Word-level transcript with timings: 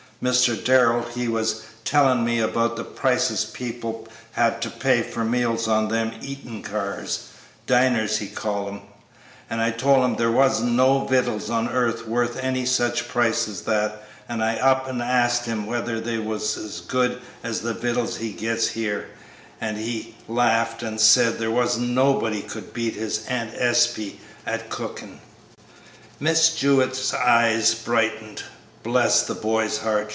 Mr. 0.21 0.53
Darrell, 0.65 1.01
he 1.15 1.27
was 1.27 1.63
tellin' 1.83 2.23
me 2.23 2.39
about 2.39 2.75
the 2.75 2.83
prices 2.83 3.43
people 3.45 4.07
had 4.33 4.61
to 4.61 4.69
pay 4.69 5.01
for 5.01 5.25
meals 5.25 5.67
on 5.67 5.87
them 5.87 6.11
eatin' 6.21 6.61
cars, 6.61 7.23
'diners' 7.65 8.19
he 8.19 8.27
called 8.27 8.67
'em, 8.67 8.81
and 9.49 9.59
I 9.59 9.71
told 9.71 10.05
him 10.05 10.15
there 10.17 10.31
wasn't 10.31 10.73
no 10.73 11.07
vittles 11.07 11.49
on 11.49 11.67
earth 11.67 12.07
worth 12.07 12.37
any 12.37 12.67
such 12.67 13.07
price 13.09 13.47
as 13.47 13.61
that, 13.61 14.07
and 14.29 14.43
I 14.43 14.57
up 14.57 14.85
and 14.87 15.01
asked 15.01 15.45
him 15.45 15.65
whether 15.65 15.99
they 15.99 16.19
was 16.19 16.55
as 16.55 16.81
good 16.81 17.19
as 17.43 17.61
the 17.61 17.73
vittles 17.73 18.17
he 18.17 18.31
gets 18.31 18.67
here, 18.67 19.07
and 19.59 19.75
he 19.75 20.13
laughed 20.27 20.83
and 20.83 21.01
said 21.01 21.39
there 21.39 21.49
wasn't 21.49 21.89
nobody 21.89 22.43
could 22.43 22.71
beat 22.75 22.93
his 22.93 23.25
Aunt 23.27 23.55
Espey 23.55 24.19
at 24.45 24.69
cookin'." 24.69 25.19
Miss 26.19 26.49
Jewett's 26.55 27.11
eyes 27.11 27.73
brightened. 27.73 28.43
"Bless 28.83 29.23
the 29.23 29.33
boy's 29.35 29.79
heart!" 29.79 30.09